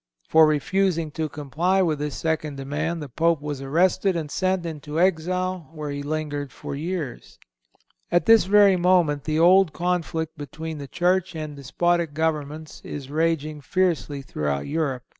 [0.27, 4.99] For refusing to comply with this second demand the Pope was arrested and sent into
[4.99, 7.37] exile, where he lingered for years.
[8.11, 13.61] At this very moment the old conflict between the Church and despotic governments is raging
[13.61, 15.03] fiercely throughout Europe.